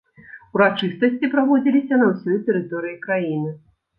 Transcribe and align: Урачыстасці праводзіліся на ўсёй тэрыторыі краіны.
Урачыстасці 0.57 1.29
праводзіліся 1.33 1.99
на 2.03 2.09
ўсёй 2.13 2.39
тэрыторыі 2.47 2.97
краіны. 3.07 3.55